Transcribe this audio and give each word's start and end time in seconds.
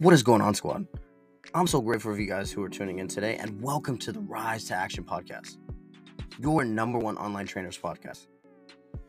What 0.00 0.14
is 0.14 0.22
going 0.22 0.40
on, 0.40 0.54
squad? 0.54 0.86
I'm 1.54 1.66
so 1.66 1.80
grateful 1.80 2.14
for 2.14 2.20
you 2.20 2.28
guys 2.28 2.52
who 2.52 2.62
are 2.62 2.68
tuning 2.68 3.00
in 3.00 3.08
today, 3.08 3.34
and 3.34 3.60
welcome 3.60 3.98
to 3.98 4.12
the 4.12 4.20
Rise 4.20 4.66
to 4.66 4.74
Action 4.74 5.02
podcast, 5.02 5.56
your 6.38 6.64
number 6.64 7.00
one 7.00 7.16
online 7.16 7.48
trainers 7.48 7.76
podcast. 7.76 8.28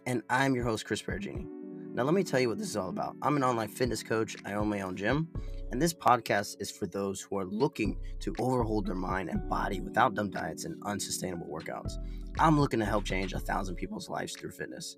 And 0.07 0.23
I'm 0.31 0.55
your 0.55 0.63
host, 0.63 0.85
Chris 0.87 1.03
Peragine. 1.03 1.45
Now, 1.93 2.01
let 2.01 2.15
me 2.15 2.23
tell 2.23 2.39
you 2.39 2.49
what 2.49 2.57
this 2.57 2.69
is 2.69 2.75
all 2.75 2.89
about. 2.89 3.15
I'm 3.21 3.37
an 3.37 3.43
online 3.43 3.67
fitness 3.67 4.01
coach, 4.01 4.35
I 4.45 4.53
own 4.53 4.67
my 4.67 4.81
own 4.81 4.95
gym, 4.95 5.27
and 5.71 5.79
this 5.79 5.93
podcast 5.93 6.59
is 6.59 6.71
for 6.71 6.87
those 6.87 7.21
who 7.21 7.37
are 7.37 7.45
looking 7.45 7.95
to 8.21 8.33
overhaul 8.39 8.81
their 8.81 8.95
mind 8.95 9.29
and 9.29 9.47
body 9.47 9.81
without 9.81 10.15
dumb 10.15 10.31
diets 10.31 10.65
and 10.65 10.81
unsustainable 10.85 11.45
workouts. 11.45 11.93
I'm 12.39 12.59
looking 12.59 12.79
to 12.79 12.85
help 12.87 13.05
change 13.05 13.33
a 13.33 13.39
thousand 13.39 13.75
people's 13.75 14.09
lives 14.09 14.33
through 14.35 14.53
fitness. 14.53 14.97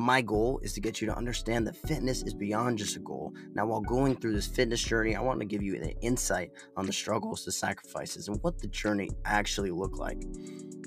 My 0.00 0.22
goal 0.22 0.60
is 0.62 0.74
to 0.74 0.80
get 0.80 1.00
you 1.00 1.08
to 1.08 1.16
understand 1.16 1.66
that 1.66 1.74
fitness 1.74 2.22
is 2.22 2.32
beyond 2.32 2.78
just 2.78 2.94
a 2.94 3.00
goal. 3.00 3.34
Now, 3.54 3.66
while 3.66 3.80
going 3.80 4.14
through 4.14 4.34
this 4.34 4.46
fitness 4.46 4.80
journey, 4.80 5.16
I 5.16 5.20
want 5.20 5.40
to 5.40 5.44
give 5.44 5.60
you 5.60 5.74
an 5.74 5.92
insight 6.02 6.52
on 6.76 6.86
the 6.86 6.92
struggles, 6.92 7.44
the 7.44 7.50
sacrifices, 7.50 8.28
and 8.28 8.40
what 8.44 8.60
the 8.60 8.68
journey 8.68 9.10
actually 9.24 9.72
looked 9.72 9.96
like. 9.96 10.22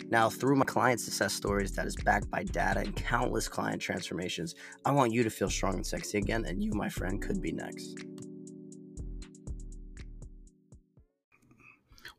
Now, 0.09 0.29
through 0.29 0.55
my 0.55 0.63
client 0.63 1.01
success 1.01 1.33
stories 1.33 1.73
that 1.73 1.87
is 1.87 1.97
backed 1.97 2.31
by 2.31 2.43
data 2.43 2.79
and 2.79 2.95
countless 2.95 3.49
client 3.49 3.81
transformations, 3.81 4.55
I 4.85 4.91
want 4.91 5.11
you 5.11 5.23
to 5.23 5.29
feel 5.29 5.49
strong 5.49 5.73
and 5.73 5.85
sexy 5.85 6.17
again, 6.17 6.45
and 6.45 6.63
you, 6.63 6.71
my 6.71 6.87
friend, 6.87 7.21
could 7.21 7.41
be 7.41 7.51
next. 7.51 8.05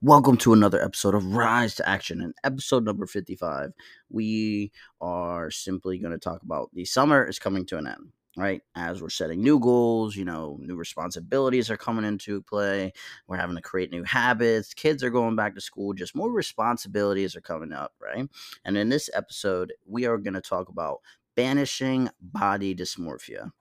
Welcome 0.04 0.36
to 0.38 0.52
another 0.52 0.82
episode 0.82 1.14
of 1.14 1.32
Rise 1.32 1.76
to 1.76 1.88
Action, 1.88 2.22
and 2.22 2.34
episode 2.42 2.84
number 2.84 3.06
55. 3.06 3.70
We 4.10 4.72
are 5.00 5.48
simply 5.48 5.96
going 5.98 6.10
to 6.10 6.18
talk 6.18 6.42
about 6.42 6.70
the 6.74 6.84
summer 6.84 7.24
is 7.24 7.38
coming 7.38 7.64
to 7.66 7.78
an 7.78 7.86
end, 7.86 8.10
right? 8.36 8.62
As 8.74 9.00
we're 9.00 9.10
setting 9.10 9.44
new 9.44 9.60
goals, 9.60 10.16
you 10.16 10.24
know, 10.24 10.58
new 10.60 10.74
responsibilities 10.74 11.70
are 11.70 11.76
coming 11.76 12.04
into 12.04 12.42
play. 12.42 12.92
We're 13.28 13.36
having 13.36 13.54
to 13.54 13.62
create 13.62 13.92
new 13.92 14.02
habits. 14.02 14.74
Kids 14.74 15.04
are 15.04 15.10
going 15.10 15.36
back 15.36 15.54
to 15.54 15.60
school, 15.60 15.92
just 15.92 16.16
more 16.16 16.32
responsibilities 16.32 17.36
are 17.36 17.40
coming 17.40 17.72
up, 17.72 17.92
right? 18.02 18.28
And 18.64 18.76
in 18.76 18.88
this 18.88 19.08
episode, 19.14 19.72
we 19.86 20.06
are 20.06 20.18
going 20.18 20.34
to 20.34 20.40
talk 20.40 20.68
about 20.68 20.98
banishing 21.36 22.08
body 22.20 22.74
dysmorphia. 22.74 23.52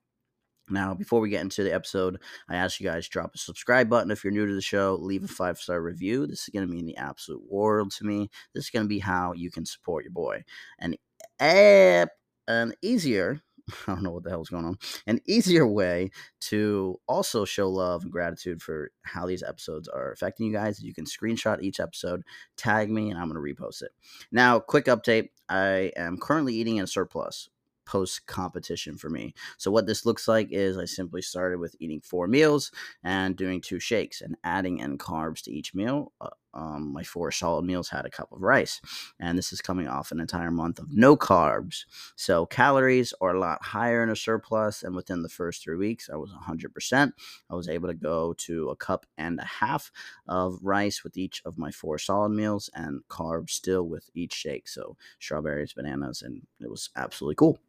Now, 0.72 0.94
before 0.94 1.20
we 1.20 1.30
get 1.30 1.42
into 1.42 1.64
the 1.64 1.74
episode, 1.74 2.20
I 2.50 2.56
ask 2.56 2.80
you 2.80 2.88
guys 2.88 3.08
drop 3.08 3.36
a 3.36 3.38
subscribe 3.38 3.90
button 3.90 4.12
if 4.12 4.24
you're 4.24 4.34
new 4.34 4.48
to 4.48 4.56
the 4.56 4.62
show, 4.62 4.98
leave 5.00 5.24
a 5.24 5.28
five 5.28 5.58
star 5.58 5.82
review. 5.82 6.26
This 6.26 6.44
is 6.44 6.50
going 6.50 6.66
to 6.66 6.74
mean 6.74 6.86
the 6.86 6.98
absolute 6.98 7.44
world 7.50 7.92
to 7.94 8.06
me. 8.06 8.30
This 8.54 8.66
is 8.66 8.70
going 8.70 8.86
to 8.86 8.90
be 8.90 9.00
how 9.00 9.34
you 9.34 9.52
can 9.52 9.66
support 9.66 10.04
your 10.04 10.14
boy. 10.14 10.44
And 10.80 10.98
app, 11.40 12.10
an 12.48 12.74
easier, 12.82 13.42
I 13.88 13.94
don't 13.94 14.04
know 14.04 14.12
what 14.12 14.24
the 14.24 14.30
hell's 14.30 14.50
going 14.50 14.66
on, 14.66 14.78
an 15.08 15.20
easier 15.28 15.68
way 15.68 16.12
to 16.42 17.00
also 17.08 17.46
show 17.46 17.70
love 17.70 18.04
and 18.04 18.12
gratitude 18.12 18.62
for 18.62 18.92
how 19.04 19.26
these 19.26 19.44
episodes 19.44 19.88
are 19.88 20.12
affecting 20.12 20.48
you 20.48 20.54
guys. 20.54 20.82
You 20.82 20.94
can 20.94 21.06
screenshot 21.06 21.62
each 21.62 21.80
episode, 21.80 22.24
tag 22.58 22.90
me, 22.90 23.10
and 23.10 23.20
I'm 23.20 23.30
going 23.30 23.36
to 23.36 23.64
repost 23.64 23.82
it. 23.82 23.92
Now, 24.32 24.60
quick 24.60 24.86
update 24.86 25.30
I 25.50 25.92
am 25.96 26.18
currently 26.18 26.56
eating 26.56 26.78
in 26.78 26.86
a 26.86 26.88
surplus 26.88 27.50
post 27.86 28.26
competition 28.28 28.98
for 28.98 29.10
me. 29.10 29.34
So 29.58 29.72
what 29.72 29.88
this 29.88 30.06
looks 30.06 30.28
like 30.28 30.50
is 30.52 30.78
I 30.78 30.86
simply 30.86 31.22
started 31.22 31.60
with 31.60 31.76
eating 31.80 32.02
four 32.02 32.28
meals 32.28 32.72
and 33.04 33.36
doing 33.36 33.62
two 33.62 33.80
shakes 33.80 34.22
and 34.22 34.36
adding 34.44 34.80
in 34.80 34.98
carbs 34.98 35.42
to 35.44 35.52
each 35.52 35.74
meal. 35.74 36.14
Uh, 36.22 36.30
um, 36.54 36.92
my 36.92 37.04
four 37.04 37.32
solid 37.32 37.64
meals 37.64 37.90
had 37.90 38.06
a 38.06 38.10
cup 38.10 38.32
of 38.32 38.42
rice, 38.42 38.82
and 39.20 39.38
this 39.38 39.54
is 39.54 39.62
coming 39.62 39.88
off 39.88 40.12
an 40.12 40.20
entire 40.20 40.52
month 40.52 40.80
of 40.80 40.88
no 40.92 41.16
carbs. 41.16 41.86
So 42.16 42.46
calories 42.46 43.14
are 43.22 43.36
a 43.36 43.40
lot 43.40 43.64
higher 43.64 44.04
in 44.04 44.10
a 44.10 44.16
surplus, 44.16 44.84
and 44.84 44.96
within 44.96 45.22
the 45.22 45.30
first 45.30 45.64
three 45.64 45.78
weeks, 45.78 46.10
I 46.12 46.18
was 46.18 46.32
100%. 46.32 47.14
I 47.50 47.56
was 47.56 47.70
able 47.70 47.88
to 47.88 47.94
go 47.94 48.34
to 48.34 48.70
a 48.70 48.76
cup 48.76 49.06
and 49.18 49.40
a 49.40 49.46
half 49.46 49.92
of 50.28 50.60
rice 50.62 51.04
with 51.04 51.18
each 51.18 51.42
of 51.46 51.58
my 51.58 51.72
four 51.72 51.98
solid 51.98 52.30
meals, 52.30 52.70
and 52.74 53.02
carbs 53.10 53.52
still 53.52 53.84
with 53.84 54.10
each 54.14 54.34
shake. 54.34 54.68
So 54.68 54.98
strawberries, 55.20 55.74
bananas, 55.74 56.22
and 56.22 56.42
it 56.60 56.70
was 56.70 56.90
absolutely 56.96 57.36
cool. 57.36 57.60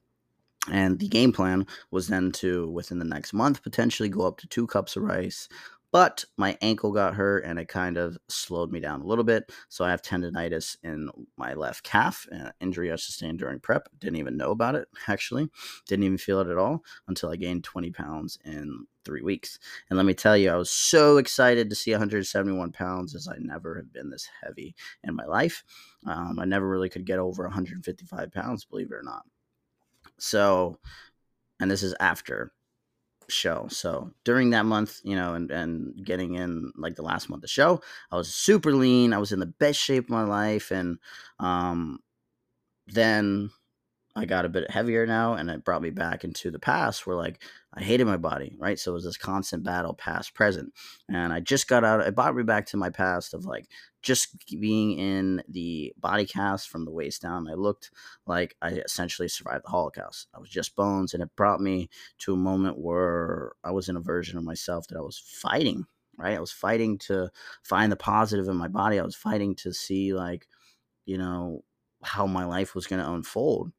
And 0.70 0.98
the 0.98 1.08
game 1.08 1.32
plan 1.32 1.66
was 1.90 2.08
then 2.08 2.30
to, 2.32 2.70
within 2.70 2.98
the 2.98 3.04
next 3.04 3.32
month, 3.32 3.62
potentially 3.62 4.08
go 4.08 4.26
up 4.26 4.38
to 4.38 4.46
two 4.46 4.66
cups 4.66 4.96
of 4.96 5.02
rice. 5.02 5.48
But 5.92 6.24
my 6.38 6.56
ankle 6.62 6.90
got 6.90 7.14
hurt 7.14 7.44
and 7.44 7.58
it 7.58 7.68
kind 7.68 7.98
of 7.98 8.16
slowed 8.28 8.72
me 8.72 8.80
down 8.80 9.02
a 9.02 9.06
little 9.06 9.24
bit. 9.24 9.52
So 9.68 9.84
I 9.84 9.90
have 9.90 10.00
tendonitis 10.00 10.76
in 10.82 11.10
my 11.36 11.52
left 11.52 11.82
calf, 11.84 12.26
an 12.30 12.50
injury 12.60 12.90
I 12.90 12.96
sustained 12.96 13.40
during 13.40 13.60
prep. 13.60 13.88
Didn't 13.98 14.16
even 14.16 14.38
know 14.38 14.52
about 14.52 14.74
it, 14.74 14.88
actually. 15.08 15.50
Didn't 15.86 16.04
even 16.04 16.16
feel 16.16 16.40
it 16.40 16.46
at 16.48 16.56
all 16.56 16.82
until 17.08 17.30
I 17.30 17.36
gained 17.36 17.64
20 17.64 17.90
pounds 17.90 18.38
in 18.46 18.86
three 19.04 19.20
weeks. 19.20 19.58
And 19.90 19.98
let 19.98 20.06
me 20.06 20.14
tell 20.14 20.36
you, 20.36 20.50
I 20.50 20.56
was 20.56 20.70
so 20.70 21.18
excited 21.18 21.68
to 21.68 21.76
see 21.76 21.90
171 21.90 22.72
pounds 22.72 23.14
as 23.14 23.28
I 23.28 23.36
never 23.38 23.76
have 23.76 23.92
been 23.92 24.08
this 24.08 24.26
heavy 24.42 24.74
in 25.04 25.14
my 25.14 25.26
life. 25.26 25.62
Um, 26.06 26.38
I 26.38 26.46
never 26.46 26.66
really 26.66 26.88
could 26.88 27.04
get 27.04 27.18
over 27.18 27.42
155 27.42 28.32
pounds, 28.32 28.64
believe 28.64 28.90
it 28.90 28.94
or 28.94 29.02
not. 29.02 29.24
So, 30.22 30.78
and 31.60 31.68
this 31.70 31.82
is 31.82 31.94
after 31.98 32.52
show. 33.28 33.66
So 33.68 34.12
during 34.24 34.50
that 34.50 34.66
month, 34.66 35.00
you 35.02 35.16
know, 35.16 35.34
and, 35.34 35.50
and 35.50 36.04
getting 36.04 36.34
in 36.34 36.72
like 36.76 36.94
the 36.94 37.02
last 37.02 37.28
month 37.28 37.42
of 37.42 37.50
show, 37.50 37.80
I 38.10 38.16
was 38.16 38.32
super 38.32 38.72
lean. 38.72 39.12
I 39.12 39.18
was 39.18 39.32
in 39.32 39.40
the 39.40 39.46
best 39.46 39.80
shape 39.80 40.04
of 40.04 40.10
my 40.10 40.22
life. 40.22 40.70
And 40.70 40.98
um, 41.40 41.98
then 42.86 43.50
I 44.14 44.26
got 44.26 44.44
a 44.44 44.50
bit 44.50 44.70
heavier 44.70 45.06
now, 45.06 45.34
and 45.34 45.48
it 45.48 45.64
brought 45.64 45.80
me 45.80 45.90
back 45.90 46.22
into 46.22 46.50
the 46.50 46.58
past 46.58 47.06
where 47.06 47.16
like 47.16 47.42
I 47.72 47.82
hated 47.82 48.06
my 48.06 48.18
body, 48.18 48.54
right? 48.58 48.78
So 48.78 48.90
it 48.90 48.94
was 48.94 49.04
this 49.04 49.16
constant 49.16 49.64
battle, 49.64 49.94
past, 49.94 50.34
present, 50.34 50.74
and 51.08 51.32
I 51.32 51.40
just 51.40 51.66
got 51.66 51.82
out. 51.82 52.00
It 52.00 52.14
brought 52.14 52.36
me 52.36 52.42
back 52.42 52.66
to 52.66 52.76
my 52.76 52.90
past 52.90 53.32
of 53.32 53.46
like 53.46 53.68
just 54.02 54.36
being 54.60 54.98
in 54.98 55.42
the 55.48 55.94
body 55.98 56.26
cast 56.26 56.68
from 56.68 56.84
the 56.84 56.90
waist 56.90 57.22
down. 57.22 57.48
I 57.48 57.54
looked 57.54 57.90
like 58.26 58.54
I 58.60 58.70
essentially 58.70 59.28
survived 59.28 59.64
the 59.64 59.70
Holocaust. 59.70 60.28
I 60.34 60.38
was 60.38 60.50
just 60.50 60.76
bones, 60.76 61.14
and 61.14 61.22
it 61.22 61.34
brought 61.34 61.60
me 61.60 61.88
to 62.18 62.34
a 62.34 62.36
moment 62.36 62.78
where 62.78 63.52
I 63.64 63.70
was 63.70 63.88
in 63.88 63.96
a 63.96 64.00
version 64.00 64.36
of 64.36 64.44
myself 64.44 64.86
that 64.88 64.98
I 64.98 65.02
was 65.02 65.18
fighting. 65.18 65.86
Right, 66.18 66.36
I 66.36 66.40
was 66.40 66.52
fighting 66.52 66.98
to 66.98 67.30
find 67.62 67.90
the 67.90 67.96
positive 67.96 68.46
in 68.46 68.56
my 68.56 68.68
body. 68.68 69.00
I 69.00 69.02
was 69.04 69.16
fighting 69.16 69.54
to 69.56 69.72
see 69.72 70.12
like, 70.12 70.46
you 71.06 71.16
know, 71.16 71.64
how 72.02 72.26
my 72.26 72.44
life 72.44 72.74
was 72.74 72.86
going 72.86 73.02
to 73.02 73.10
unfold 73.10 73.72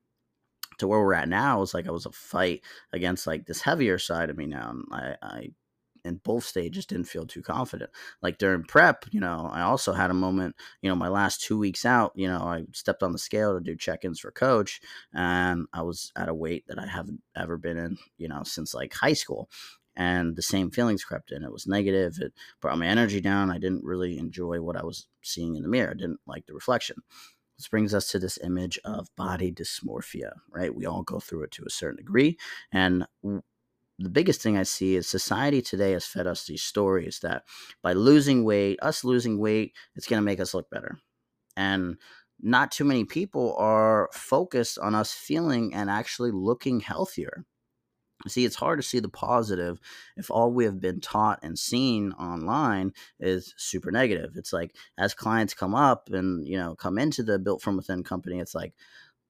to 0.83 0.87
where 0.87 0.99
we're 0.99 1.13
at 1.13 1.29
now 1.29 1.61
is 1.61 1.73
like 1.73 1.87
I 1.87 1.91
was 1.91 2.05
a 2.05 2.11
fight 2.11 2.61
against 2.91 3.25
like 3.25 3.45
this 3.45 3.61
heavier 3.61 3.97
side 3.97 4.29
of 4.29 4.37
me 4.37 4.45
now. 4.45 4.71
And 4.71 4.83
I, 4.91 5.15
I 5.21 5.49
in 6.03 6.15
both 6.25 6.43
stages 6.43 6.85
didn't 6.85 7.07
feel 7.07 7.25
too 7.25 7.41
confident. 7.41 7.89
Like 8.21 8.37
during 8.37 8.65
prep, 8.65 9.05
you 9.11 9.21
know, 9.21 9.49
I 9.53 9.61
also 9.61 9.93
had 9.93 10.11
a 10.11 10.13
moment, 10.13 10.57
you 10.81 10.89
know, 10.89 10.95
my 10.97 11.07
last 11.07 11.41
two 11.41 11.57
weeks 11.57 11.85
out, 11.85 12.11
you 12.15 12.27
know, 12.27 12.41
I 12.41 12.65
stepped 12.73 13.01
on 13.01 13.13
the 13.13 13.17
scale 13.17 13.53
to 13.53 13.63
do 13.63 13.77
check 13.77 14.03
ins 14.03 14.19
for 14.19 14.29
coach 14.29 14.81
and 15.13 15.67
I 15.71 15.83
was 15.83 16.11
at 16.17 16.27
a 16.27 16.33
weight 16.33 16.65
that 16.67 16.77
I 16.77 16.87
haven't 16.87 17.21
ever 17.33 17.57
been 17.57 17.77
in, 17.77 17.97
you 18.17 18.27
know, 18.27 18.43
since 18.43 18.73
like 18.73 18.93
high 18.93 19.13
school. 19.13 19.49
And 19.95 20.35
the 20.35 20.41
same 20.41 20.69
feelings 20.69 21.05
crept 21.05 21.31
in. 21.31 21.43
It 21.43 21.51
was 21.53 21.67
negative. 21.67 22.17
It 22.19 22.33
brought 22.59 22.77
my 22.79 22.87
energy 22.87 23.21
down. 23.21 23.49
I 23.49 23.59
didn't 23.59 23.85
really 23.85 24.17
enjoy 24.17 24.59
what 24.59 24.75
I 24.75 24.83
was 24.83 25.07
seeing 25.21 25.55
in 25.55 25.61
the 25.61 25.69
mirror. 25.69 25.91
I 25.91 25.93
didn't 25.93 26.19
like 26.27 26.47
the 26.47 26.53
reflection. 26.53 26.97
This 27.57 27.67
brings 27.67 27.93
us 27.93 28.09
to 28.09 28.19
this 28.19 28.39
image 28.43 28.79
of 28.83 29.13
body 29.15 29.51
dysmorphia, 29.51 30.33
right? 30.49 30.73
We 30.73 30.85
all 30.85 31.03
go 31.03 31.19
through 31.19 31.43
it 31.43 31.51
to 31.51 31.65
a 31.65 31.69
certain 31.69 31.97
degree. 31.97 32.37
And 32.71 33.05
the 33.23 34.09
biggest 34.09 34.41
thing 34.41 34.57
I 34.57 34.63
see 34.63 34.95
is 34.95 35.07
society 35.07 35.61
today 35.61 35.91
has 35.91 36.05
fed 36.05 36.27
us 36.27 36.45
these 36.45 36.63
stories 36.63 37.19
that 37.21 37.43
by 37.81 37.93
losing 37.93 38.43
weight, 38.43 38.79
us 38.81 39.03
losing 39.03 39.37
weight, 39.37 39.73
it's 39.95 40.07
going 40.07 40.21
to 40.21 40.25
make 40.25 40.39
us 40.39 40.53
look 40.53 40.69
better. 40.69 40.97
And 41.55 41.97
not 42.41 42.71
too 42.71 42.83
many 42.83 43.05
people 43.05 43.55
are 43.57 44.09
focused 44.11 44.79
on 44.79 44.95
us 44.95 45.13
feeling 45.13 45.73
and 45.73 45.89
actually 45.89 46.31
looking 46.31 46.79
healthier. 46.79 47.45
See, 48.27 48.45
it's 48.45 48.55
hard 48.55 48.79
to 48.79 48.87
see 48.87 48.99
the 48.99 49.09
positive 49.09 49.79
if 50.15 50.31
all 50.31 50.51
we 50.51 50.65
have 50.65 50.79
been 50.79 51.01
taught 51.01 51.39
and 51.43 51.57
seen 51.57 52.11
online 52.13 52.93
is 53.19 53.53
super 53.57 53.91
negative. 53.91 54.33
It's 54.35 54.53
like 54.53 54.75
as 54.97 55.13
clients 55.13 55.53
come 55.53 55.75
up 55.75 56.09
and, 56.11 56.47
you 56.47 56.57
know, 56.57 56.75
come 56.75 56.97
into 56.97 57.23
the 57.23 57.39
built 57.39 57.61
from 57.61 57.77
within 57.77 58.03
company, 58.03 58.39
it's 58.39 58.55
like, 58.55 58.73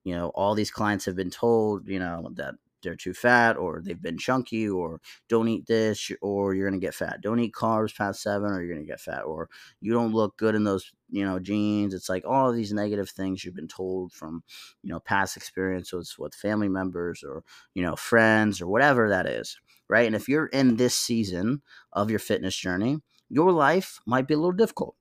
you 0.04 0.14
know, 0.14 0.28
all 0.28 0.54
these 0.54 0.70
clients 0.70 1.06
have 1.06 1.16
been 1.16 1.30
told, 1.30 1.88
you 1.88 1.98
know, 1.98 2.30
that 2.34 2.54
they're 2.84 2.94
too 2.94 3.14
fat 3.14 3.56
or 3.56 3.80
they've 3.82 4.00
been 4.00 4.18
chunky 4.18 4.68
or 4.68 5.00
don't 5.28 5.48
eat 5.48 5.66
this 5.66 6.10
or 6.22 6.54
you're 6.54 6.68
going 6.68 6.80
to 6.80 6.86
get 6.86 6.94
fat. 6.94 7.20
Don't 7.20 7.40
eat 7.40 7.52
carbs 7.52 7.96
past 7.96 8.22
seven 8.22 8.50
or 8.50 8.62
you're 8.62 8.72
going 8.72 8.86
to 8.86 8.90
get 8.90 9.00
fat 9.00 9.22
or 9.22 9.48
you 9.80 9.92
don't 9.92 10.12
look 10.12 10.36
good 10.36 10.54
in 10.54 10.64
those, 10.64 10.92
you 11.10 11.24
know, 11.24 11.38
jeans. 11.38 11.94
It's 11.94 12.08
like 12.08 12.24
all 12.24 12.52
these 12.52 12.72
negative 12.72 13.10
things 13.10 13.44
you've 13.44 13.56
been 13.56 13.66
told 13.66 14.12
from, 14.12 14.44
you 14.82 14.90
know, 14.90 15.00
past 15.00 15.36
experiences 15.36 16.16
with 16.18 16.34
family 16.34 16.68
members 16.68 17.24
or, 17.26 17.42
you 17.74 17.82
know, 17.82 17.96
friends 17.96 18.60
or 18.60 18.68
whatever 18.68 19.08
that 19.08 19.26
is. 19.26 19.58
Right. 19.88 20.06
And 20.06 20.16
if 20.16 20.28
you're 20.28 20.46
in 20.46 20.76
this 20.76 20.94
season 20.94 21.60
of 21.92 22.10
your 22.10 22.18
fitness 22.18 22.56
journey, 22.56 23.00
your 23.28 23.52
life 23.52 23.98
might 24.06 24.28
be 24.28 24.34
a 24.34 24.38
little 24.38 24.52
difficult. 24.52 24.96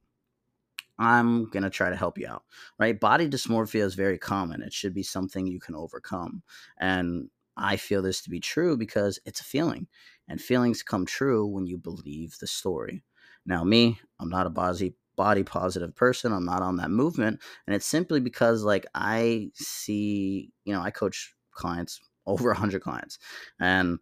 I'm 1.00 1.50
going 1.50 1.64
to 1.64 1.70
try 1.70 1.90
to 1.90 1.96
help 1.96 2.18
you 2.18 2.28
out, 2.28 2.44
right? 2.78 3.00
Body 3.00 3.28
dysmorphia 3.28 3.84
is 3.84 3.96
very 3.96 4.18
common. 4.18 4.62
It 4.62 4.74
should 4.74 4.94
be 4.94 5.04
something 5.04 5.48
you 5.48 5.60
can 5.60 5.76
overcome. 5.76 6.44
And 6.80 7.30
I 7.58 7.78
feel 7.78 8.02
this 8.02 8.22
to 8.22 8.30
be 8.30 8.40
true 8.40 8.78
because 8.78 9.20
it's 9.26 9.42
a 9.42 9.46
feeling. 9.46 9.88
and 10.28 10.42
feelings 10.42 10.84
come 10.84 11.06
true 11.06 11.46
when 11.46 11.68
you 11.68 11.78
believe 11.78 12.38
the 12.40 12.48
story. 12.48 13.04
Now, 13.46 13.64
me, 13.66 14.00
I'm 14.20 14.30
not 14.30 14.48
a 14.48 14.50
body 14.50 14.96
body 15.16 15.44
positive 15.44 15.96
person. 15.96 16.32
I'm 16.34 16.46
not 16.46 16.62
on 16.64 16.78
that 16.78 16.90
movement, 16.90 17.40
and 17.68 17.76
it's 17.76 17.86
simply 17.86 18.20
because 18.20 18.64
like 18.64 18.86
I 18.96 19.52
see, 19.54 20.52
you 20.66 20.74
know, 20.74 20.82
I 20.82 20.92
coach 20.92 21.36
clients 21.52 22.00
over 22.26 22.50
100 22.50 22.82
clients 22.82 23.20
and 23.60 24.00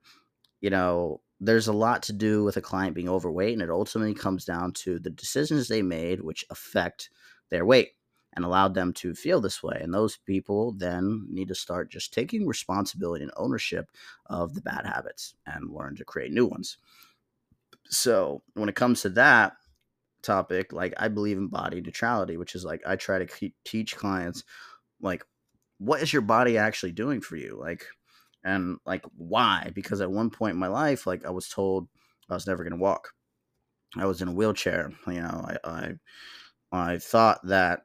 you 0.62 0.69
know 0.69 1.21
there's 1.39 1.68
a 1.68 1.74
lot 1.74 2.04
to 2.04 2.13
do 2.13 2.44
with 2.44 2.56
a 2.56 2.62
client 2.62 2.94
being 2.94 3.09
overweight 3.09 3.54
and 3.54 3.63
it 3.63 3.69
ultimately 3.71 4.13
comes 4.13 4.45
down 4.45 4.71
to 4.71 5.00
the 5.00 5.09
decisions 5.09 5.68
they 5.68 5.81
made 5.81 6.21
which 6.21 6.45
affect 6.51 7.09
their 7.50 7.65
weight 7.65 7.94
and 8.33 8.45
allowed 8.45 8.74
them 8.74 8.94
to 8.94 9.13
feel 9.13 9.42
this 9.42 9.62
way. 9.62 9.80
And 9.81 9.94
those 9.94 10.18
people 10.18 10.72
then 10.74 11.25
need 11.30 11.50
to 11.50 11.56
start 11.56 11.92
just 11.92 12.13
taking 12.13 12.48
responsibility 12.48 13.24
and 13.24 13.33
ownership 13.36 13.89
of 14.28 14.54
the 14.54 14.62
bad 14.62 14.86
habits 14.86 15.36
and 15.45 15.72
learn 15.72 15.95
to 15.98 16.06
create 16.06 16.31
new 16.31 16.45
ones. 16.45 16.78
So, 17.89 18.42
when 18.54 18.69
it 18.69 18.75
comes 18.75 19.01
to 19.01 19.10
that 19.10 19.54
topic, 20.22 20.72
like 20.72 20.94
I 20.98 21.07
believe 21.10 21.38
in 21.38 21.48
body 21.48 21.81
neutrality, 21.81 22.38
which 22.38 22.56
is 22.56 22.63
like 22.63 22.81
I 22.86 22.95
try 22.95 23.19
to 23.19 23.25
keep, 23.25 23.56
teach 23.66 23.98
clients, 23.98 24.44
like, 25.01 25.25
what 25.80 26.01
is 26.01 26.13
your 26.13 26.22
body 26.22 26.57
actually 26.57 26.92
doing 26.94 27.22
for 27.22 27.36
you? 27.36 27.57
Like, 27.60 27.86
and 28.44 28.78
like, 28.86 29.04
why? 29.18 29.72
Because 29.74 30.00
at 30.01 30.12
one 30.12 30.30
point 30.30 30.54
in 30.54 30.60
my 30.60 30.68
life, 30.68 31.06
like, 31.06 31.25
I 31.25 31.31
was 31.31 31.50
told 31.50 31.88
I 32.30 32.33
was 32.33 32.48
never 32.48 32.63
going 32.63 32.72
to 32.72 32.81
walk. 32.81 33.10
I 33.98 34.06
was 34.06 34.22
in 34.22 34.30
a 34.30 34.33
wheelchair. 34.33 34.92
You 35.07 35.22
know, 35.22 35.45
I, 35.45 35.57
I, 35.69 35.94
I 36.72 36.98
thought 36.98 37.45
that 37.48 37.81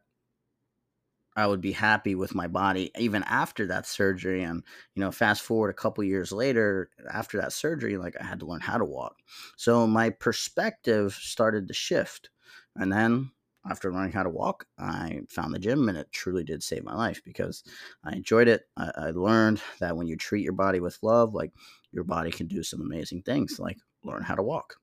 I 1.37 1.47
would 1.47 1.61
be 1.61 1.73
happy 1.73 2.15
with 2.15 2.35
my 2.35 2.47
body 2.47 2.91
even 2.99 3.23
after 3.25 3.67
that 3.67 3.87
surgery. 3.87 4.43
And, 4.43 4.63
you 4.95 5.01
know, 5.01 5.13
fast 5.13 5.43
forward 5.43 5.71
a 5.71 5.75
couple 5.75 6.03
years 6.05 6.33
later, 6.33 6.91
after 7.13 7.39
that 7.41 7.53
surgery, 7.53 7.99
like 7.99 8.17
I 8.21 8.25
had 8.25 8.41
to 8.41 8.47
learn 8.47 8.61
how 8.61 8.79
to 8.79 8.85
walk. 8.85 9.19
So 9.57 9.87
my 9.87 10.11
perspective 10.11 11.13
started 11.15 11.69
to 11.69 11.75
shift. 11.75 12.31
And 12.75 12.93
then 12.93 13.31
after 13.69 13.93
learning 13.93 14.13
how 14.13 14.23
to 14.23 14.31
walk, 14.31 14.67
I 14.79 15.23
found 15.29 15.53
the 15.55 15.59
gym 15.59 15.89
and 15.89 15.99
it 15.99 16.11
truly 16.13 16.45
did 16.45 16.63
save 16.63 16.85
my 16.85 16.95
life 16.95 17.23
because 17.25 17.65
I 18.05 18.13
enjoyed 18.15 18.49
it. 18.49 18.69
I, 18.77 18.91
I 18.97 19.11
learned 19.11 19.61
that 19.81 19.97
when 19.97 20.07
you 20.07 20.17
treat 20.17 20.43
your 20.43 20.53
body 20.53 20.81
with 20.81 21.03
love, 21.03 21.35
like 21.35 21.53
your 21.93 22.05
body 22.05 22.31
can 22.31 22.47
do 22.47 22.63
some 22.63 22.81
amazing 22.81 23.23
things, 23.23 23.59
like 23.59 23.79
learn 24.05 24.23
how 24.23 24.35
to 24.37 24.43
walk. 24.43 24.77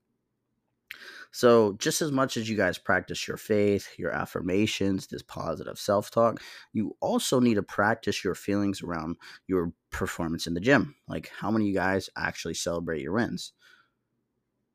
So, 1.34 1.72
just 1.80 2.00
as 2.00 2.12
much 2.12 2.36
as 2.36 2.48
you 2.48 2.56
guys 2.56 2.78
practice 2.78 3.26
your 3.26 3.36
faith, 3.36 3.88
your 3.98 4.12
affirmations, 4.12 5.08
this 5.08 5.22
positive 5.22 5.80
self 5.80 6.08
talk, 6.08 6.40
you 6.72 6.96
also 7.00 7.40
need 7.40 7.54
to 7.54 7.62
practice 7.64 8.22
your 8.22 8.36
feelings 8.36 8.82
around 8.82 9.16
your 9.48 9.72
performance 9.90 10.46
in 10.46 10.54
the 10.54 10.60
gym. 10.60 10.94
Like, 11.08 11.32
how 11.36 11.50
many 11.50 11.64
of 11.64 11.68
you 11.70 11.74
guys 11.74 12.08
actually 12.16 12.54
celebrate 12.54 13.02
your 13.02 13.14
wins? 13.14 13.52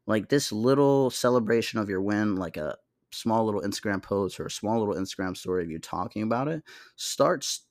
Like, 0.06 0.27
this 0.27 0.51
little 0.51 1.09
celebration 1.09 1.79
of 1.79 1.88
your 1.88 2.01
win, 2.01 2.35
like 2.35 2.57
a 2.57 2.75
small 3.09 3.45
little 3.45 3.62
Instagram 3.62 4.03
post 4.03 4.38
or 4.38 4.47
a 4.47 4.51
small 4.51 4.79
little 4.79 5.01
Instagram 5.01 5.38
story 5.38 5.63
of 5.63 5.71
you 5.71 5.79
talking 5.79 6.23
about 6.23 6.50
it, 6.50 6.62
starts 6.97 7.69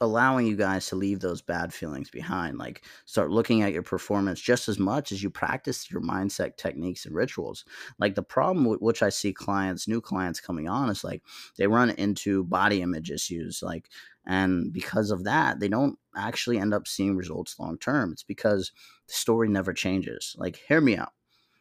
allowing 0.00 0.46
you 0.46 0.56
guys 0.56 0.86
to 0.86 0.96
leave 0.96 1.20
those 1.20 1.42
bad 1.42 1.74
feelings 1.74 2.10
behind. 2.10 2.58
Like 2.58 2.84
start 3.04 3.30
looking 3.30 3.62
at 3.62 3.72
your 3.72 3.82
performance 3.82 4.40
just 4.40 4.68
as 4.68 4.78
much 4.78 5.10
as 5.10 5.22
you 5.22 5.30
practice 5.30 5.90
your 5.90 6.00
mindset 6.00 6.56
techniques 6.56 7.04
and 7.04 7.14
rituals. 7.14 7.64
Like 7.98 8.14
the 8.14 8.22
problem 8.22 8.64
with 8.64 8.80
which 8.80 9.02
I 9.02 9.08
see 9.08 9.32
clients, 9.32 9.88
new 9.88 10.00
clients 10.00 10.40
coming 10.40 10.68
on 10.68 10.88
is 10.90 11.02
like 11.02 11.22
they 11.56 11.66
run 11.66 11.90
into 11.90 12.44
body 12.44 12.80
image 12.82 13.10
issues. 13.10 13.60
Like, 13.62 13.88
and 14.24 14.72
because 14.72 15.10
of 15.10 15.24
that, 15.24 15.58
they 15.58 15.68
don't 15.68 15.98
actually 16.16 16.58
end 16.58 16.74
up 16.74 16.86
seeing 16.86 17.16
results 17.16 17.58
long 17.58 17.78
term. 17.78 18.12
It's 18.12 18.22
because 18.22 18.72
the 19.08 19.14
story 19.14 19.48
never 19.48 19.72
changes. 19.72 20.36
Like, 20.38 20.56
hear 20.68 20.80
me 20.80 20.96
out. 20.96 21.12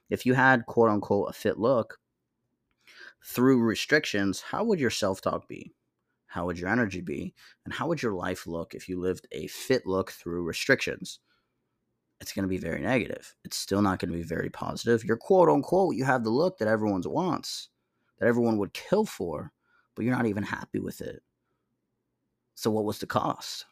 If 0.09 0.25
you 0.25 0.33
had 0.35 0.65
quote 0.65 0.89
unquote 0.89 1.29
a 1.29 1.33
fit 1.33 1.57
look 1.59 1.99
through 3.23 3.61
restrictions, 3.61 4.41
how 4.41 4.63
would 4.63 4.79
your 4.79 4.89
self 4.89 5.21
talk 5.21 5.47
be? 5.47 5.73
How 6.27 6.45
would 6.45 6.59
your 6.59 6.69
energy 6.69 7.01
be? 7.01 7.33
And 7.65 7.73
how 7.73 7.87
would 7.87 8.01
your 8.01 8.13
life 8.13 8.47
look 8.47 8.73
if 8.73 8.87
you 8.87 8.99
lived 8.99 9.27
a 9.31 9.47
fit 9.47 9.85
look 9.85 10.11
through 10.11 10.43
restrictions? 10.43 11.19
It's 12.19 12.33
going 12.33 12.43
to 12.43 12.49
be 12.49 12.57
very 12.57 12.81
negative. 12.81 13.35
It's 13.45 13.57
still 13.57 13.81
not 13.81 13.99
going 13.99 14.11
to 14.11 14.17
be 14.17 14.23
very 14.23 14.49
positive. 14.49 15.03
You're 15.03 15.17
quote 15.17 15.49
unquote, 15.49 15.95
you 15.95 16.03
have 16.03 16.23
the 16.23 16.29
look 16.29 16.57
that 16.57 16.67
everyone 16.67 17.03
wants, 17.05 17.69
that 18.19 18.27
everyone 18.27 18.57
would 18.57 18.73
kill 18.73 19.05
for, 19.05 19.51
but 19.95 20.03
you're 20.03 20.15
not 20.15 20.25
even 20.25 20.43
happy 20.43 20.79
with 20.79 21.01
it. 21.01 21.21
So, 22.55 22.71
what 22.71 22.85
was 22.85 22.99
the 22.99 23.05
cost? 23.05 23.65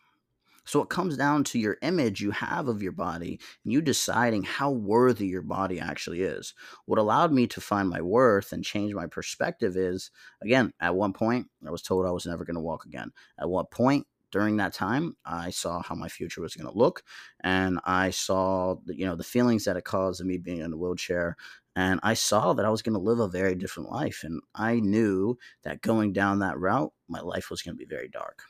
So 0.66 0.82
it 0.82 0.90
comes 0.90 1.16
down 1.18 1.44
to 1.46 1.60
your 1.60 1.78
image 1.82 2.22
you 2.22 2.32
have 2.32 2.68
of 2.68 2.84
your 2.84 2.92
body 2.92 3.40
and 3.64 3.74
you 3.74 3.82
deciding 3.82 4.44
how 4.44 4.72
worthy 4.72 5.28
your 5.28 5.42
body 5.42 5.80
actually 5.80 6.22
is. 6.22 6.54
What 6.86 7.00
allowed 7.00 7.32
me 7.32 7.48
to 7.48 7.62
find 7.62 7.90
my 7.90 8.02
worth 8.02 8.52
and 8.52 8.64
change 8.64 8.94
my 8.94 9.08
perspective 9.08 9.78
is 9.78 10.12
again, 10.42 10.74
at 10.80 10.96
one 10.96 11.14
point, 11.14 11.48
I 11.66 11.72
was 11.72 11.82
told 11.82 12.06
I 12.06 12.12
was 12.12 12.26
never 12.26 12.46
going 12.46 12.56
to 12.56 12.62
walk 12.62 12.86
again. 12.86 13.12
At 13.40 13.50
what 13.50 13.72
point, 13.72 14.08
during 14.32 14.58
that 14.58 14.74
time 14.74 15.16
i 15.24 15.50
saw 15.50 15.82
how 15.82 15.96
my 15.96 16.10
future 16.10 16.42
was 16.42 16.56
going 16.56 16.70
to 16.70 16.78
look 16.78 17.04
and 17.42 17.80
i 17.86 18.10
saw 18.10 18.76
the, 18.86 18.98
you 18.98 19.06
know 19.06 19.16
the 19.16 19.24
feelings 19.24 19.64
that 19.64 19.78
it 19.78 19.86
caused 19.86 20.20
of 20.20 20.28
me 20.28 20.38
being 20.38 20.60
in 20.60 20.74
a 20.74 20.78
wheelchair 20.78 21.38
and 21.76 22.02
i 22.04 22.14
saw 22.14 22.52
that 22.52 22.66
i 22.66 22.70
was 22.70 22.82
going 22.82 22.94
to 22.94 23.00
live 23.00 23.20
a 23.20 23.30
very 23.30 23.56
different 23.56 23.90
life 23.90 24.22
and 24.24 24.42
i 24.54 24.80
knew 24.80 25.38
that 25.64 25.82
going 25.82 26.12
down 26.12 26.40
that 26.40 26.60
route 26.60 26.92
my 27.08 27.22
life 27.22 27.50
was 27.50 27.62
going 27.62 27.78
to 27.78 27.80
be 27.80 27.86
very 27.86 28.10
dark 28.10 28.44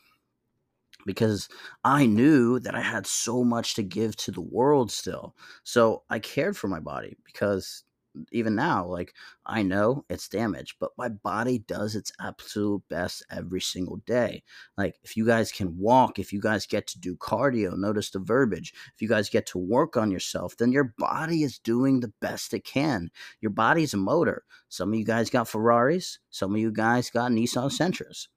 because 1.06 1.48
I 1.84 2.06
knew 2.06 2.60
that 2.60 2.76
I 2.76 2.82
had 2.82 3.08
so 3.08 3.44
much 3.44 3.76
to 3.76 3.84
give 3.84 4.16
to 4.18 4.32
the 4.32 4.42
world 4.42 4.92
still. 4.92 5.36
So 5.64 6.04
I 6.10 6.20
cared 6.20 6.58
for 6.58 6.68
my 6.68 6.80
body 6.80 7.16
because 7.24 7.84
even 8.32 8.56
now, 8.56 8.86
like 8.86 9.14
I 9.46 9.62
know 9.62 10.06
it's 10.10 10.30
damaged, 10.30 10.76
but 10.80 10.92
my 10.98 11.10
body 11.10 11.60
does 11.60 11.96
its 11.96 12.12
absolute 12.20 12.84
best 12.90 13.26
every 13.30 13.62
single 13.62 13.98
day. 14.06 14.44
Like 14.78 14.96
if 15.04 15.18
you 15.18 15.26
guys 15.26 15.52
can 15.52 15.78
walk, 15.78 16.20
if 16.20 16.32
you 16.32 16.40
guys 16.40 16.66
get 16.66 16.88
to 16.88 17.00
do 17.00 17.16
cardio, 17.18 17.78
notice 17.78 18.10
the 18.10 18.20
verbiage. 18.20 18.74
If 18.94 19.02
you 19.02 19.08
guys 19.08 19.30
get 19.30 19.46
to 19.48 19.58
work 19.58 19.98
on 19.98 20.12
yourself, 20.12 20.56
then 20.58 20.72
your 20.72 20.94
body 20.98 21.44
is 21.44 21.60
doing 21.60 22.00
the 22.00 22.14
best 22.22 22.54
it 22.54 22.64
can. 22.64 23.10
Your 23.42 23.52
body's 23.52 23.94
a 23.94 23.98
motor. 23.98 24.44
Some 24.70 24.94
of 24.94 25.00
you 25.00 25.06
guys 25.06 25.30
got 25.30 25.48
Ferraris, 25.48 26.20
some 26.30 26.54
of 26.54 26.60
you 26.60 26.72
guys 26.72 27.10
got 27.10 27.32
Nissan 27.32 27.72
Sentras 27.72 28.30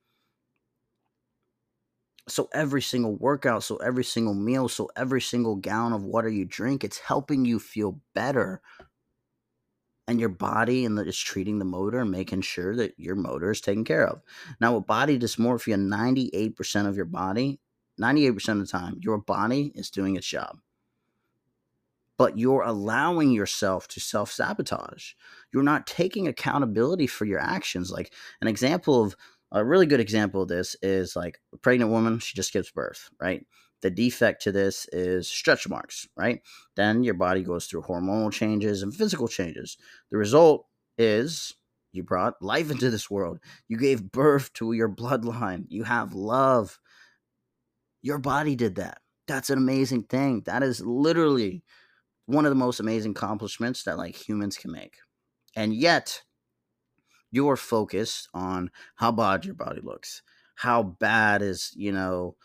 so 2.30 2.48
every 2.52 2.82
single 2.82 3.16
workout, 3.16 3.62
so 3.62 3.76
every 3.76 4.04
single 4.04 4.34
meal, 4.34 4.69
so 4.69 4.90
every 4.96 5.20
single 5.20 5.56
gallon 5.56 5.92
of 5.92 6.04
water 6.04 6.28
you 6.28 6.44
drink, 6.44 6.84
it's 6.84 6.98
helping 6.98 7.44
you 7.44 7.58
feel 7.58 8.00
better. 8.14 8.60
And 10.06 10.19
your 10.19 10.31
body 10.31 10.86
and 10.86 10.98
is 11.00 11.19
treating 11.19 11.58
the 11.58 11.67
motor 11.67 12.00
and 12.00 12.10
making 12.10 12.41
sure 12.41 12.74
that 12.76 12.94
your 12.98 13.14
motor 13.14 13.50
is 13.50 13.60
taken 13.60 13.84
care 13.84 14.06
of. 14.06 14.22
Now, 14.60 14.76
with 14.76 14.86
body 14.86 15.19
dysmorphia, 15.19 15.76
98% 15.76 16.86
of 16.86 16.96
your 16.96 17.05
body, 17.05 17.60
98% 18.00 18.48
of 18.48 18.58
the 18.60 18.67
time, 18.67 18.98
your 19.00 19.19
body 19.19 19.72
is 19.74 19.91
doing 19.91 20.17
its 20.17 20.26
job. 20.26 20.58
But 22.17 22.38
you're 22.38 22.62
allowing 22.62 23.32
yourself 23.32 23.86
to 23.88 24.00
self 24.00 24.32
sabotage. 24.32 25.12
You're 25.53 25.62
not 25.62 25.86
taking 25.86 26.26
accountability 26.26 27.06
for 27.06 27.26
your 27.26 27.38
actions. 27.38 27.91
Like 27.91 28.12
an 28.41 28.48
example 28.48 29.03
of 29.05 29.14
a 29.52 29.64
really 29.64 29.86
good 29.86 30.00
example 30.00 30.43
of 30.43 30.48
this 30.48 30.76
is 30.82 31.17
like 31.17 31.40
a 31.55 31.56
pregnant 31.58 31.90
woman, 31.90 32.19
she 32.19 32.36
just 32.36 32.52
gives 32.52 32.70
birth, 32.70 33.08
right? 33.20 33.46
The 33.81 33.90
defect 33.90 34.43
to 34.43 34.52
this 34.52 34.86
is 34.93 35.28
stretch 35.28 35.69
marks, 35.69 36.06
right? 36.17 36.40
Then 36.76 37.05
your 37.05 37.14
body 37.14 37.43
goes 37.43 37.67
through 37.67 37.82
hormonal 37.82 38.32
changes 38.32 38.82
and 38.82 38.94
physical 38.94 39.28
changes. 39.28 39.76
The 40.10 40.19
result 40.19 40.67
is 40.98 41.55
you 41.93 42.02
brought 42.02 42.43
life 42.43 42.70
into 42.70 42.90
this 42.90 43.10
world. 43.10 43.38
You 43.69 43.78
gave 43.78 44.10
birth 44.10 44.52
to 44.55 44.72
your 44.72 44.88
bloodline. 44.88 45.64
You 45.69 45.84
have 45.84 46.12
love. 46.12 46.78
Your 48.02 48.19
body 48.19 48.56
did 48.56 48.74
that. 48.76 48.98
That's 49.26 49.50
an 49.50 49.58
amazing 49.58 50.05
thing. 50.05 50.43
That 50.46 50.62
is 50.62 50.81
literally 50.81 51.62
one 52.26 52.44
of 52.44 52.50
the 52.50 52.56
most 52.56 52.81
amazing 52.81 53.12
accomplishments 53.12 53.84
that 53.84 53.96
like 53.96 54.17
humans 54.17 54.56
can 54.56 54.72
make. 54.72 54.96
And 55.56 55.74
yet, 55.74 56.22
you're 57.31 57.56
focused 57.56 58.29
on 58.35 58.70
how 58.97 59.13
bad 59.13 59.44
your 59.44 59.55
body 59.55 59.81
looks, 59.82 60.23
how 60.56 60.82
bad 60.82 61.43
is, 61.43 61.73
you 61.77 61.93
know, 61.93 62.37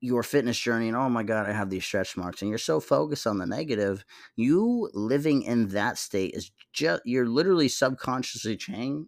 your 0.00 0.22
fitness 0.22 0.58
journey 0.58 0.88
and 0.88 0.96
oh 0.96 1.08
my 1.08 1.22
god 1.22 1.48
i 1.48 1.52
have 1.52 1.70
these 1.70 1.84
stretch 1.84 2.14
marks 2.16 2.42
and 2.42 2.50
you're 2.50 2.58
so 2.58 2.78
focused 2.78 3.26
on 3.26 3.38
the 3.38 3.46
negative 3.46 4.04
you 4.36 4.90
living 4.92 5.42
in 5.42 5.68
that 5.68 5.96
state 5.96 6.32
is 6.34 6.50
just 6.74 7.00
you're 7.06 7.26
literally 7.26 7.68
subconsciously 7.68 8.58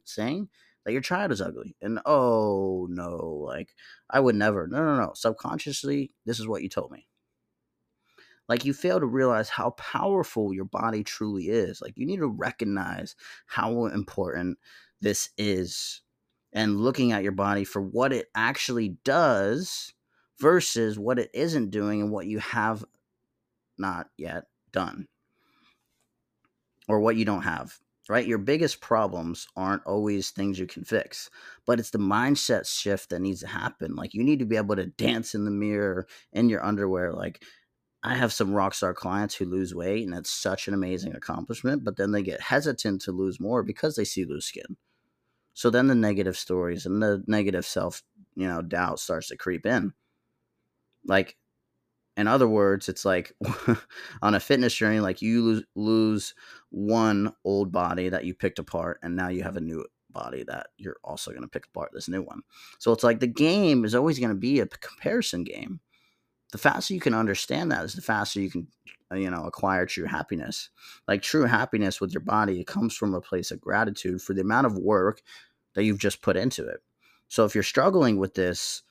saying 0.04 0.48
that 0.84 0.92
your 0.92 1.02
child 1.02 1.30
is 1.30 1.42
ugly 1.42 1.76
and 1.82 2.00
oh 2.06 2.86
no 2.88 3.44
like 3.46 3.74
i 4.08 4.18
would 4.18 4.34
never 4.34 4.66
no 4.66 4.78
no 4.82 4.96
no 4.96 5.12
subconsciously 5.14 6.10
this 6.24 6.40
is 6.40 6.48
what 6.48 6.62
you 6.62 6.68
told 6.70 6.90
me 6.90 7.06
like 8.48 8.64
you 8.64 8.72
fail 8.72 9.00
to 9.00 9.06
realize 9.06 9.48
how 9.48 9.70
powerful 9.70 10.52
your 10.52 10.64
body 10.64 11.02
truly 11.02 11.44
is. 11.44 11.80
Like 11.80 11.94
you 11.96 12.06
need 12.06 12.18
to 12.18 12.28
recognize 12.28 13.16
how 13.46 13.86
important 13.86 14.58
this 15.00 15.30
is 15.36 16.02
and 16.52 16.80
looking 16.80 17.12
at 17.12 17.22
your 17.22 17.32
body 17.32 17.64
for 17.64 17.82
what 17.82 18.12
it 18.12 18.28
actually 18.34 18.96
does 19.04 19.92
versus 20.38 20.98
what 20.98 21.18
it 21.18 21.30
isn't 21.34 21.70
doing 21.70 22.00
and 22.00 22.10
what 22.10 22.26
you 22.26 22.38
have 22.38 22.84
not 23.78 24.08
yet 24.16 24.44
done 24.72 25.08
or 26.88 27.00
what 27.00 27.16
you 27.16 27.24
don't 27.24 27.42
have 27.42 27.78
right? 28.08 28.26
Your 28.26 28.38
biggest 28.38 28.80
problems 28.80 29.48
aren't 29.56 29.86
always 29.86 30.30
things 30.30 30.58
you 30.58 30.66
can 30.66 30.84
fix, 30.84 31.30
but 31.66 31.78
it's 31.78 31.90
the 31.90 31.98
mindset 31.98 32.66
shift 32.66 33.10
that 33.10 33.20
needs 33.20 33.40
to 33.40 33.46
happen. 33.46 33.94
Like 33.94 34.14
you 34.14 34.22
need 34.22 34.40
to 34.40 34.44
be 34.44 34.56
able 34.56 34.76
to 34.76 34.86
dance 34.86 35.34
in 35.34 35.44
the 35.44 35.50
mirror 35.50 36.06
in 36.32 36.48
your 36.48 36.64
underwear. 36.64 37.12
Like 37.12 37.42
I 38.04 38.14
have 38.16 38.34
some 38.34 38.52
rock 38.52 38.74
star 38.74 38.92
clients 38.92 39.34
who 39.34 39.46
lose 39.46 39.74
weight, 39.74 40.04
and 40.04 40.12
that's 40.12 40.30
such 40.30 40.68
an 40.68 40.74
amazing 40.74 41.14
accomplishment, 41.14 41.84
but 41.84 41.96
then 41.96 42.12
they 42.12 42.22
get 42.22 42.40
hesitant 42.40 43.00
to 43.02 43.12
lose 43.12 43.40
more 43.40 43.62
because 43.62 43.96
they 43.96 44.04
see 44.04 44.26
loose 44.26 44.44
skin. 44.44 44.76
So 45.54 45.70
then 45.70 45.86
the 45.86 45.94
negative 45.94 46.36
stories 46.36 46.84
and 46.84 47.02
the 47.02 47.24
negative 47.26 47.64
self, 47.64 48.02
you 48.36 48.46
know, 48.46 48.60
doubt 48.60 49.00
starts 49.00 49.28
to 49.28 49.36
creep 49.36 49.64
in. 49.64 49.94
Like 51.06 51.36
in 52.16 52.28
other 52.28 52.46
words, 52.46 52.88
it's 52.88 53.04
like 53.04 53.32
on 54.22 54.34
a 54.34 54.40
fitness 54.40 54.74
journey, 54.74 55.00
like 55.00 55.22
you 55.22 55.42
lose, 55.42 55.64
lose 55.74 56.34
one 56.70 57.32
old 57.44 57.72
body 57.72 58.10
that 58.10 58.24
you 58.24 58.34
picked 58.34 58.58
apart, 58.58 59.00
and 59.02 59.16
now 59.16 59.28
you 59.28 59.42
have 59.42 59.56
a 59.56 59.62
new 59.62 59.84
body 60.10 60.44
that 60.44 60.68
you're 60.76 60.98
also 61.02 61.30
going 61.30 61.42
to 61.42 61.48
pick 61.48 61.66
apart 61.66 61.90
this 61.92 62.08
new 62.08 62.22
one. 62.22 62.42
So 62.78 62.92
it's 62.92 63.02
like 63.02 63.20
the 63.20 63.26
game 63.26 63.84
is 63.84 63.94
always 63.94 64.18
going 64.18 64.30
to 64.30 64.36
be 64.36 64.60
a 64.60 64.66
comparison 64.66 65.42
game. 65.42 65.80
The 66.54 66.58
faster 66.58 66.94
you 66.94 67.00
can 67.00 67.14
understand 67.14 67.72
that 67.72 67.84
is 67.84 67.94
the 67.94 68.00
faster 68.00 68.40
you 68.40 68.48
can, 68.48 68.68
uh, 69.10 69.16
you 69.16 69.28
know, 69.28 69.42
acquire 69.44 69.86
true 69.86 70.04
happiness. 70.04 70.70
Like 71.08 71.20
true 71.20 71.46
happiness 71.46 72.00
with 72.00 72.12
your 72.12 72.20
body, 72.20 72.60
it 72.60 72.68
comes 72.68 72.94
from 72.94 73.12
a 73.12 73.20
place 73.20 73.50
of 73.50 73.60
gratitude 73.60 74.22
for 74.22 74.34
the 74.34 74.42
amount 74.42 74.68
of 74.68 74.78
work 74.78 75.20
that 75.74 75.82
you've 75.82 75.98
just 75.98 76.22
put 76.22 76.36
into 76.36 76.64
it. 76.64 76.80
So 77.26 77.44
if 77.44 77.56
you're 77.56 77.64
struggling 77.64 78.18
with 78.18 78.34
this, 78.34 78.84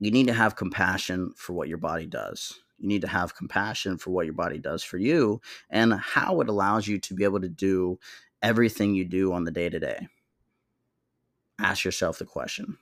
you 0.00 0.10
need 0.10 0.26
to 0.26 0.32
have 0.32 0.56
compassion 0.56 1.32
for 1.36 1.52
what 1.52 1.68
your 1.68 1.78
body 1.78 2.06
does. 2.06 2.58
You 2.76 2.88
need 2.88 3.02
to 3.02 3.08
have 3.08 3.36
compassion 3.36 3.96
for 3.96 4.10
what 4.10 4.26
your 4.26 4.34
body 4.34 4.58
does 4.58 4.82
for 4.82 4.98
you 4.98 5.40
and 5.70 5.94
how 5.94 6.40
it 6.40 6.48
allows 6.48 6.88
you 6.88 6.98
to 6.98 7.14
be 7.14 7.22
able 7.22 7.40
to 7.42 7.48
do 7.48 8.00
everything 8.42 8.96
you 8.96 9.04
do 9.04 9.32
on 9.32 9.44
the 9.44 9.52
day 9.52 9.68
to 9.68 9.78
day. 9.78 10.08
Ask 11.60 11.84
yourself 11.84 12.18
the 12.18 12.24
question 12.24 12.78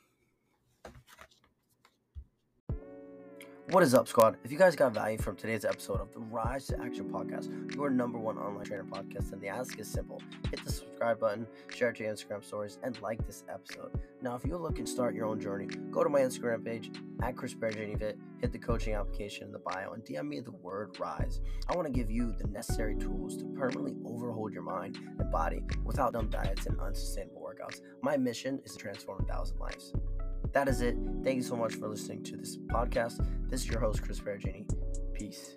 What 3.70 3.84
is 3.84 3.94
up, 3.94 4.08
squad? 4.08 4.36
If 4.42 4.50
you 4.50 4.58
guys 4.58 4.74
got 4.74 4.92
value 4.92 5.16
from 5.16 5.36
today's 5.36 5.64
episode 5.64 6.00
of 6.00 6.12
the 6.12 6.18
Rise 6.18 6.66
to 6.66 6.80
Action 6.82 7.04
podcast, 7.04 7.72
your 7.76 7.88
number 7.88 8.18
one 8.18 8.36
online 8.36 8.64
trainer 8.64 8.82
podcast, 8.82 9.30
then 9.30 9.38
the 9.38 9.46
ask 9.46 9.78
is 9.78 9.86
simple 9.86 10.20
hit 10.50 10.64
the 10.64 10.72
subscribe 10.72 11.20
button, 11.20 11.46
share 11.72 11.90
it 11.90 11.96
to 11.98 12.02
your 12.02 12.12
Instagram 12.12 12.42
stories, 12.42 12.80
and 12.82 13.00
like 13.00 13.24
this 13.28 13.44
episode. 13.48 13.92
Now, 14.22 14.34
if 14.34 14.44
you're 14.44 14.58
looking 14.58 14.86
to 14.86 14.90
start 14.90 15.14
your 15.14 15.26
own 15.26 15.40
journey, 15.40 15.68
go 15.92 16.02
to 16.02 16.10
my 16.10 16.18
Instagram 16.18 16.64
page 16.64 16.90
at 17.22 17.36
Chris 17.36 17.52
Fit, 17.52 18.18
hit 18.40 18.52
the 18.52 18.58
coaching 18.58 18.94
application 18.94 19.44
in 19.44 19.52
the 19.52 19.60
bio, 19.60 19.92
and 19.92 20.04
DM 20.04 20.26
me 20.26 20.40
the 20.40 20.50
word 20.50 20.98
rise. 20.98 21.40
I 21.68 21.76
want 21.76 21.86
to 21.86 21.92
give 21.92 22.10
you 22.10 22.32
the 22.32 22.48
necessary 22.48 22.96
tools 22.96 23.36
to 23.36 23.44
permanently 23.56 23.94
overhaul 24.04 24.50
your 24.50 24.62
mind 24.62 24.98
and 25.20 25.30
body 25.30 25.62
without 25.84 26.12
dumb 26.12 26.28
diets 26.28 26.66
and 26.66 26.80
unsustainable 26.80 27.40
workouts. 27.40 27.82
My 28.02 28.16
mission 28.16 28.60
is 28.64 28.72
to 28.72 28.78
transform 28.78 29.22
a 29.22 29.32
thousand 29.32 29.60
lives. 29.60 29.92
That 30.52 30.68
is 30.68 30.80
it. 30.80 30.96
Thank 31.22 31.36
you 31.36 31.42
so 31.42 31.56
much 31.56 31.74
for 31.74 31.88
listening 31.88 32.22
to 32.24 32.36
this 32.36 32.56
podcast. 32.56 33.24
This 33.48 33.60
is 33.60 33.68
your 33.68 33.80
host, 33.80 34.02
Chris 34.02 34.20
Peragine. 34.20 34.68
Peace. 35.14 35.56